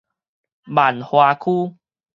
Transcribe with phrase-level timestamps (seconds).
[0.65, 1.77] 萬華區